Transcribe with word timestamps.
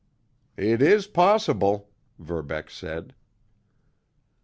"It 0.57 0.81
is 0.81 1.05
possible," 1.05 1.91
Verbeck 2.17 2.71
said. 2.71 3.13